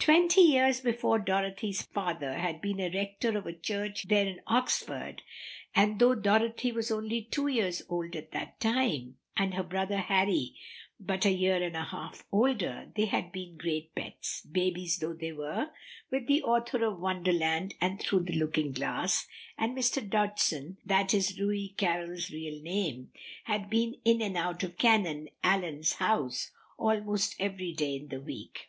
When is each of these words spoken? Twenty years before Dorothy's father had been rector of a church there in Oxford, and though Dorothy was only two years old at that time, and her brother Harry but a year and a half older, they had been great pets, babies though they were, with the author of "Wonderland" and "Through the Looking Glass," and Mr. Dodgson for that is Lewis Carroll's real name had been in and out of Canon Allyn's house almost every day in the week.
Twenty 0.00 0.40
years 0.40 0.80
before 0.80 1.20
Dorothy's 1.20 1.82
father 1.82 2.32
had 2.34 2.60
been 2.60 2.78
rector 2.78 3.38
of 3.38 3.46
a 3.46 3.52
church 3.52 4.08
there 4.08 4.26
in 4.26 4.40
Oxford, 4.48 5.22
and 5.72 6.00
though 6.00 6.16
Dorothy 6.16 6.72
was 6.72 6.90
only 6.90 7.22
two 7.22 7.46
years 7.46 7.80
old 7.88 8.16
at 8.16 8.32
that 8.32 8.58
time, 8.58 9.18
and 9.36 9.54
her 9.54 9.62
brother 9.62 9.98
Harry 9.98 10.56
but 10.98 11.24
a 11.24 11.30
year 11.30 11.62
and 11.62 11.76
a 11.76 11.84
half 11.84 12.24
older, 12.32 12.90
they 12.96 13.04
had 13.04 13.30
been 13.30 13.56
great 13.56 13.94
pets, 13.94 14.40
babies 14.42 14.98
though 14.98 15.12
they 15.12 15.30
were, 15.30 15.70
with 16.10 16.26
the 16.26 16.42
author 16.42 16.84
of 16.84 16.98
"Wonderland" 16.98 17.74
and 17.80 18.00
"Through 18.00 18.24
the 18.24 18.32
Looking 18.34 18.72
Glass," 18.72 19.28
and 19.56 19.78
Mr. 19.78 20.04
Dodgson 20.04 20.78
for 20.82 20.88
that 20.88 21.14
is 21.14 21.38
Lewis 21.38 21.70
Carroll's 21.76 22.32
real 22.32 22.60
name 22.62 23.12
had 23.44 23.70
been 23.70 23.94
in 24.04 24.22
and 24.22 24.36
out 24.36 24.64
of 24.64 24.76
Canon 24.76 25.28
Allyn's 25.44 25.92
house 26.02 26.50
almost 26.76 27.36
every 27.38 27.72
day 27.72 27.94
in 27.94 28.08
the 28.08 28.20
week. 28.20 28.56